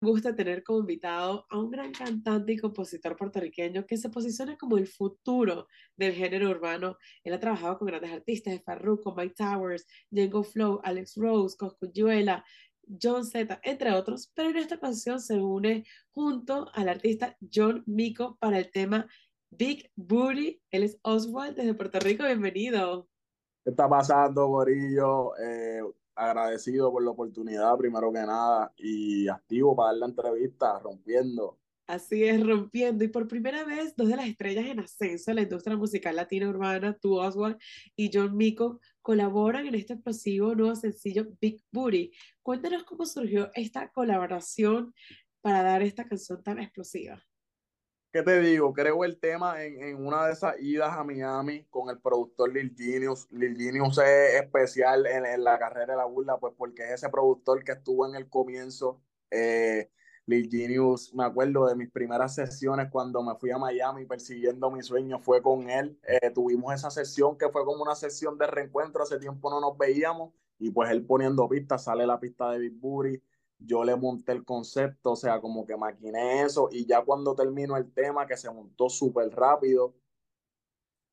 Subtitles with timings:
[0.00, 4.76] gusta tener como invitado a un gran cantante y compositor puertorriqueño que se posiciona como
[4.76, 6.96] el futuro del género urbano.
[7.24, 12.44] Él ha trabajado con grandes artistas Farruko, Mike Towers, Django Flow, Alex Rose, Coscuyuela,
[13.02, 18.36] John Z, entre otros, pero en esta canción se une junto al artista John Mico
[18.38, 19.08] para el tema
[19.50, 20.62] Big Booty.
[20.70, 23.08] Él es Oswald desde Puerto Rico, bienvenido.
[23.64, 25.36] ¿Qué está pasando, Gorillo?
[25.38, 25.80] Eh,
[26.16, 31.58] agradecido por la oportunidad, primero que nada, y activo para dar la entrevista, rompiendo.
[31.86, 33.04] Así es, rompiendo.
[33.04, 36.48] Y por primera vez, dos de las estrellas en ascenso de la industria musical latina
[36.48, 37.58] urbana, tú, Oswald,
[37.94, 42.10] y John Mico, colaboran en este explosivo nuevo sencillo Big Booty.
[42.42, 44.92] Cuéntanos cómo surgió esta colaboración
[45.40, 47.24] para dar esta canción tan explosiva.
[48.16, 48.72] ¿Qué te digo?
[48.72, 52.74] Creo el tema en, en, una de esas idas a Miami con el productor Lil
[52.74, 53.30] Genius.
[53.30, 57.10] Lil Genius es especial en, en la carrera de la burla, pues porque es ese
[57.10, 59.02] productor que estuvo en el comienzo.
[59.30, 59.90] Eh,
[60.24, 64.82] Lil Genius, me acuerdo de mis primeras sesiones cuando me fui a Miami persiguiendo mi
[64.82, 66.00] sueño, fue con él.
[66.08, 69.76] Eh, tuvimos esa sesión que fue como una sesión de reencuentro, hace tiempo no nos
[69.76, 73.20] veíamos y pues él poniendo pistas, sale la pista de Big Booty
[73.58, 77.76] yo le monté el concepto, o sea, como que maquiné eso y ya cuando terminó
[77.76, 79.94] el tema, que se montó súper rápido,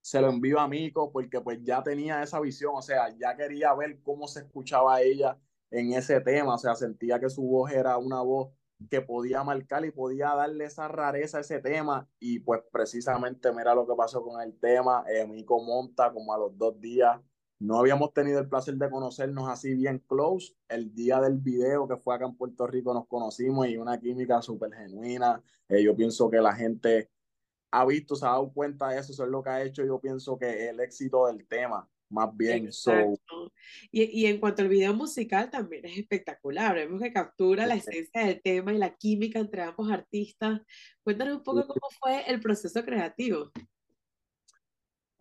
[0.00, 3.72] se lo envío a Mico porque pues ya tenía esa visión, o sea, ya quería
[3.74, 5.38] ver cómo se escuchaba ella
[5.70, 8.52] en ese tema, o sea, sentía que su voz era una voz
[8.90, 13.74] que podía marcar y podía darle esa rareza a ese tema y pues precisamente mira
[13.74, 17.20] lo que pasó con el tema, eh, Mico monta como a los dos días
[17.62, 20.52] no habíamos tenido el placer de conocernos así bien close.
[20.68, 24.42] El día del video que fue acá en Puerto Rico nos conocimos y una química
[24.42, 25.40] súper genuina.
[25.68, 27.08] Eh, yo pienso que la gente
[27.70, 29.84] ha visto, se ha dado cuenta de eso, eso es lo que ha hecho.
[29.84, 32.72] Yo pienso que el éxito del tema, más bien.
[32.72, 32.92] So,
[33.92, 36.74] y, y, en cuanto al video musical, también es espectacular.
[36.74, 40.60] Vemos que captura la esencia del tema y la química entre ambos artistas.
[41.04, 43.52] Cuéntanos un poco cómo fue el proceso creativo.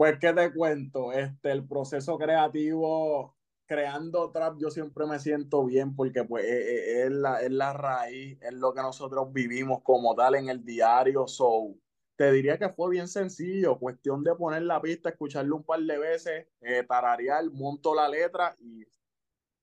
[0.01, 1.13] Pues, ¿qué te cuento?
[1.13, 6.73] Este, el proceso creativo, creando trap, yo siempre me siento bien porque pues es, e,
[6.73, 10.65] e, es, la, es la raíz, es lo que nosotros vivimos como tal en el
[10.65, 11.27] diario.
[11.27, 11.75] So,
[12.15, 15.99] te diría que fue bien sencillo, cuestión de poner la pista, escucharlo un par de
[15.99, 18.83] veces, eh, tararear, monto la letra y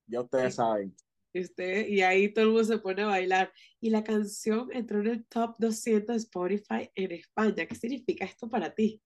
[0.07, 0.95] ya ustedes saben.
[1.33, 3.53] Y, usted, y ahí todo el mundo se pone a bailar.
[3.81, 7.67] Y la canción entró en el top 200 de Spotify en España.
[7.67, 9.03] ¿Qué significa esto para ti?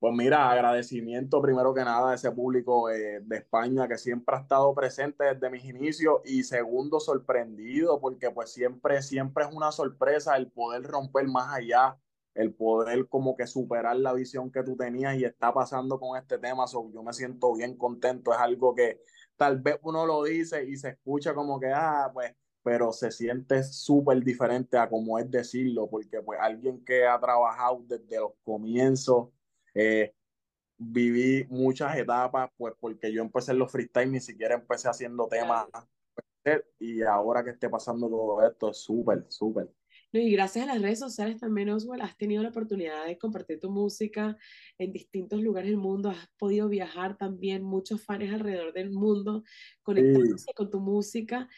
[0.00, 4.40] Pues mira, agradecimiento primero que nada a ese público eh, de España que siempre ha
[4.40, 10.36] estado presente desde mis inicios y segundo sorprendido porque pues siempre, siempre es una sorpresa
[10.36, 11.98] el poder romper más allá,
[12.34, 16.38] el poder como que superar la visión que tú tenías y está pasando con este
[16.38, 19.02] tema, so, yo me siento bien contento, es algo que
[19.36, 23.64] tal vez uno lo dice y se escucha como que, ah, pues, pero se siente
[23.64, 29.30] súper diferente a como es decirlo, porque pues alguien que ha trabajado desde los comienzos,
[29.78, 30.12] eh,
[30.76, 35.68] viví muchas etapas, pues porque yo empecé en los freestyle, ni siquiera empecé haciendo temas.
[36.80, 39.68] Y ahora que esté pasando todo esto, es súper, súper.
[40.12, 43.70] y gracias a las redes sociales también, Oswald, has tenido la oportunidad de compartir tu
[43.70, 44.36] música
[44.78, 49.44] en distintos lugares del mundo, has podido viajar también, muchos fans alrededor del mundo
[49.82, 51.48] conectándose con tu música.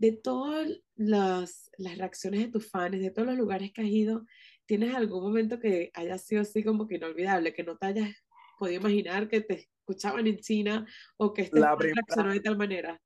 [0.00, 4.24] De todas las, las reacciones de tus fans, de todos los lugares que has ido,
[4.68, 8.14] ¿Tienes algún momento que haya sido así como que inolvidable, que no te hayas
[8.58, 10.86] podido imaginar que te escuchaban en China
[11.16, 13.00] o que este reaccionó de tal manera?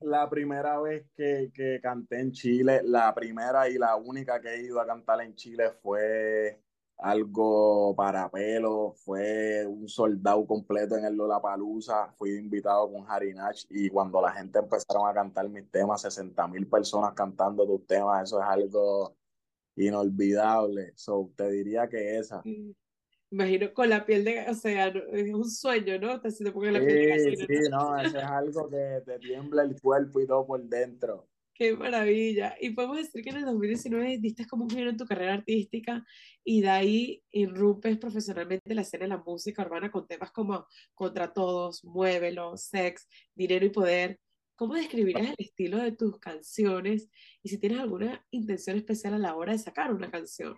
[0.00, 4.62] La primera vez que, que canté en Chile, la primera y la única que he
[4.62, 6.58] ido a cantar en Chile fue
[6.96, 13.66] algo para pelo, fue un soldado completo en el Lollapalooza, fui invitado con Harry Nash
[13.68, 18.22] y cuando la gente empezaron a cantar mis temas, 60 mil personas cantando tus temas,
[18.22, 19.14] eso es algo
[19.76, 20.92] inolvidable.
[20.96, 22.42] So, te diría que esa.
[23.30, 26.20] Imagino con la piel de, o sea, es un sueño, ¿no?
[26.20, 30.20] Te, te la piel sí, sí, no, eso es algo que te tiembla el cuerpo
[30.20, 31.28] y todo por dentro.
[31.54, 32.56] Qué maravilla.
[32.60, 36.04] Y podemos decir que en el 2019 diste como un giro en tu carrera artística
[36.42, 41.32] y de ahí irrumpes profesionalmente la escena de la música urbana con temas como Contra
[41.32, 43.06] Todos, Muévelo, Sex,
[43.36, 44.18] Dinero y Poder.
[44.56, 47.08] ¿Cómo describirías el estilo de tus canciones
[47.42, 50.56] y si tienes alguna intención especial a la hora de sacar una canción?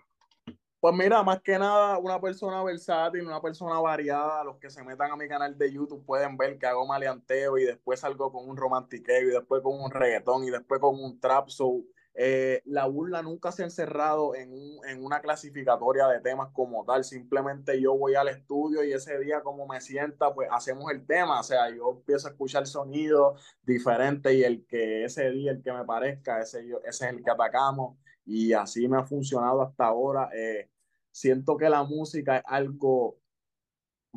[0.79, 4.43] Pues mira, más que nada, una persona versátil, una persona variada.
[4.43, 7.63] Los que se metan a mi canal de YouTube pueden ver que hago maleanteo y
[7.63, 11.49] después salgo con un romantiqueo y después con un reggaetón y después con un trap.
[11.49, 11.81] So,
[12.19, 14.51] eh, la burla nunca se ha encerrado en,
[14.89, 17.03] en, una clasificatoria de temas como tal.
[17.03, 21.39] Simplemente yo voy al estudio y ese día como me sienta, pues hacemos el tema.
[21.39, 25.71] O sea, yo empiezo a escuchar sonidos diferentes y el que ese día, el que
[25.71, 27.99] me parezca, ese, ese es el que atacamos.
[28.25, 30.31] Y así me ha funcionado hasta ahora.
[30.33, 30.71] Eh,
[31.11, 33.19] siento que la música es algo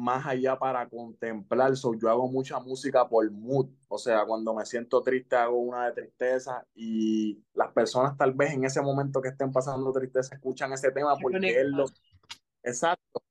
[0.00, 1.76] más allá para contemplar.
[1.76, 5.87] So, yo hago mucha música por mood, o sea, cuando me siento triste hago una
[5.87, 10.73] de tristeza y las personas tal vez en ese momento que estén pasando tristeza escuchan
[10.73, 11.85] ese tema porque es lo...
[12.62, 13.23] Exacto.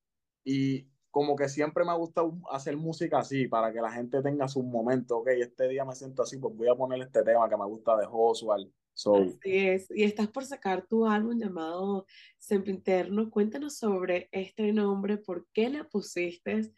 [0.43, 4.47] Y como que siempre me ha gustado hacer música así, para que la gente tenga
[4.47, 7.57] sus momentos, ok, este día me siento así, pues voy a poner este tema que
[7.57, 8.71] me gusta de Josual.
[8.99, 12.05] So, así es, y estás por sacar tu álbum llamado
[12.37, 13.31] Siempre Interno.
[13.31, 16.73] Cuéntanos sobre este nombre, por qué le pusiste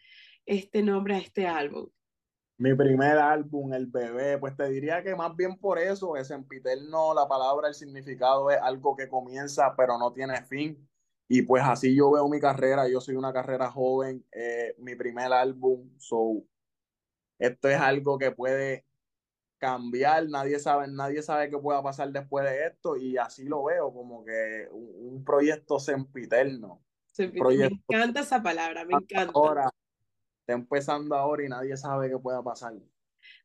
[0.45, 1.89] este nombre a este álbum.
[2.59, 7.15] Mi primer álbum, El Bebé, pues te diría que más bien por eso, es Sempiterno,
[7.15, 10.88] la palabra, el significado es algo que comienza pero no tiene fin.
[11.27, 15.33] Y pues así yo veo mi carrera, yo soy una carrera joven, eh, mi primer
[15.33, 16.44] álbum, so
[17.39, 18.85] esto es algo que puede
[19.62, 23.94] cambiar, nadie sabe, nadie sabe qué pueda pasar después de esto y así lo veo
[23.94, 26.84] como que un, proyecto sempiterno.
[27.19, 29.31] me encanta esa palabra, me encanta.
[29.36, 29.69] Ahora,
[30.40, 32.74] está empezando ahora y nadie sabe qué pueda pasar.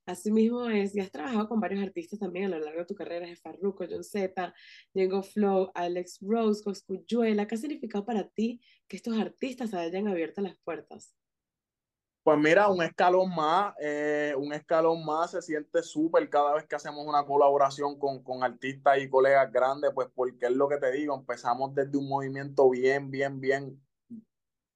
[0.07, 2.95] Así mismo es, y has trabajado con varios artistas también a lo largo de tu
[2.95, 4.55] carrera, de Farruko, John Z,
[4.95, 7.47] Diego Flow, Alex Rose, Coscuyuela.
[7.47, 11.15] ¿Qué ha significado para ti que estos artistas hayan abierto las puertas?
[12.27, 16.75] Pues mira, un escalón más, eh, un escalón más se siente súper cada vez que
[16.75, 20.91] hacemos una colaboración con, con artistas y colegas grandes, pues porque es lo que te
[20.91, 23.81] digo, empezamos desde un movimiento bien, bien, bien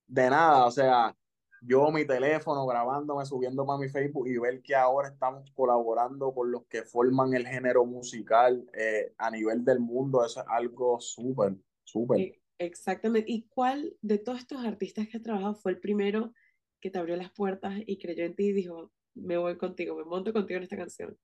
[0.06, 1.12] de nada, o sea,
[1.60, 6.52] yo mi teléfono grabándome, subiendo para mi Facebook y ver que ahora estamos colaborando con
[6.52, 11.56] los que forman el género musical eh, a nivel del mundo, eso es algo súper,
[11.82, 12.20] súper.
[12.20, 13.28] E, exactamente.
[13.28, 16.32] ¿Y cuál de todos estos artistas que has trabajado fue el primero?
[16.80, 20.04] Que te abrió las puertas y creyó en ti y dijo, me voy contigo, me
[20.04, 21.16] monto contigo en esta canción?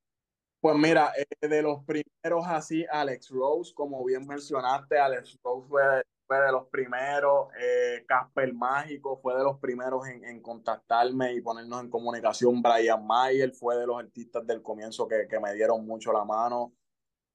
[0.61, 5.83] Pues mira, eh, de los primeros así, Alex Rose, como bien mencionaste, Alex Rose fue,
[6.27, 11.41] fue de los primeros, eh, Casper Mágico fue de los primeros en, en, contactarme y
[11.41, 15.87] ponernos en comunicación, Brian Mayer fue de los artistas del comienzo que, que me dieron
[15.87, 16.73] mucho la mano.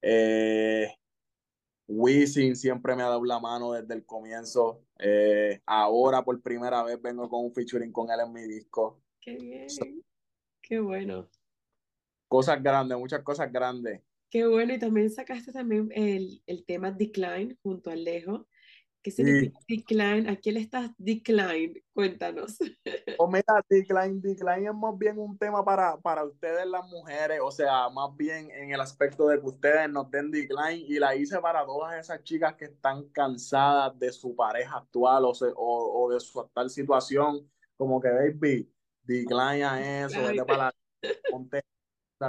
[0.01, 0.93] Eh,
[1.93, 4.81] Wisin siempre me ha dado la mano desde el comienzo.
[4.97, 9.01] Eh, ahora por primera vez vengo con un featuring con él en mi disco.
[9.19, 9.67] Qué bien.
[10.61, 11.29] Qué bueno.
[12.27, 14.01] Cosas grandes, muchas cosas grandes.
[14.29, 14.73] Qué bueno.
[14.73, 18.47] Y también sacaste también el, el tema Decline junto a Alejo.
[19.03, 20.29] ¿Qué significa decline?
[20.29, 21.83] ¿A quién le estás decline?
[21.93, 22.57] Cuéntanos.
[23.17, 27.39] O pues mira, decline, decline es más bien un tema para, para ustedes las mujeres,
[27.43, 31.15] o sea, más bien en el aspecto de que ustedes nos den decline y la
[31.15, 36.19] hice para todas esas chicas que están cansadas de su pareja actual o, o, de
[36.19, 38.71] su actual situación, como que baby,
[39.03, 40.75] decline a eso, vete para la,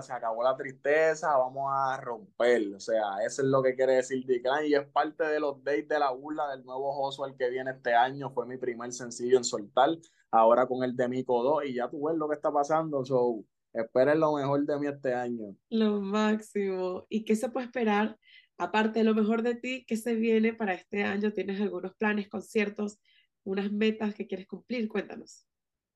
[0.00, 2.74] se acabó la tristeza, vamos a romper.
[2.74, 5.88] O sea, eso es lo que quiere decir Decline y es parte de los dates
[5.88, 8.30] de la burla del nuevo al que viene este año.
[8.30, 9.90] Fue mi primer sencillo en soltar,
[10.30, 13.04] ahora con el de Mico 2 y ya tú ves lo que está pasando.
[13.04, 15.56] So, esperen lo mejor de mí este año.
[15.68, 17.06] Lo máximo.
[17.08, 18.16] ¿Y qué se puede esperar?
[18.56, 21.32] Aparte de lo mejor de ti, ¿qué se viene para este año?
[21.32, 23.00] ¿Tienes algunos planes, conciertos,
[23.44, 24.88] unas metas que quieres cumplir?
[24.88, 25.46] Cuéntanos.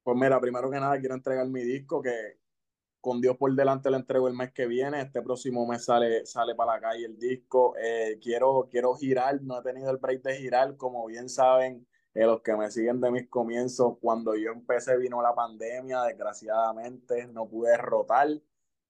[0.03, 2.39] Pues mira, primero que nada quiero entregar mi disco que
[3.07, 5.01] con Dios por delante lo entrego el mes que viene.
[5.01, 7.77] Este próximo mes sale, sale para la calle el disco.
[7.79, 10.77] Eh, quiero, quiero girar, no he tenido el break de girar.
[10.77, 15.23] Como bien saben, eh, los que me siguen de mis comienzos, cuando yo empecé vino
[15.23, 18.27] la pandemia, desgraciadamente no pude rotar.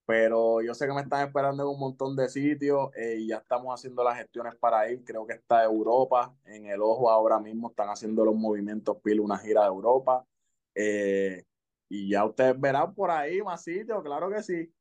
[0.07, 3.37] Pero yo sé que me están esperando en un montón de sitios eh, y ya
[3.37, 5.03] estamos haciendo las gestiones para ir.
[5.03, 9.37] Creo que está Europa en el ojo ahora mismo, están haciendo los movimientos PIL, una
[9.37, 10.25] gira de Europa.
[10.73, 11.45] Eh,
[11.89, 14.73] y ya ustedes verán por ahí más sitios, claro que sí.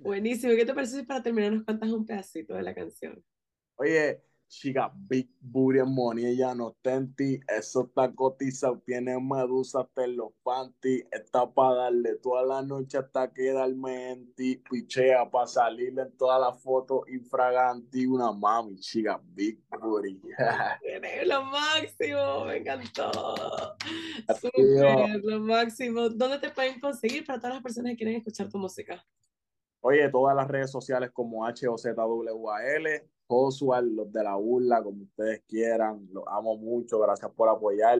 [0.00, 0.54] Buenísimo.
[0.54, 3.22] ¿Qué te parece si para terminar nos cantas un pedacito de la canción?
[3.76, 10.16] Oye, chica, Big Booty Money, ella no tenti, eso está cotizado, tiene medusa hasta en
[10.16, 16.02] los panty, está para darle toda la noche hasta quedarme en ti, pichea para salirle
[16.02, 20.20] en todas las fotos infraganti, una mami, chica, Big Booty.
[21.24, 23.10] lo máximo, me encantó.
[24.38, 26.10] Súper, lo máximo.
[26.10, 29.02] ¿Dónde te pueden conseguir para todas las personas que quieren escuchar tu música?
[29.80, 36.08] Oye, todas las redes sociales como HOZWAL, Josual, los de la burla, como ustedes quieran.
[36.12, 36.98] Los amo mucho.
[37.00, 37.90] Gracias por apoyar.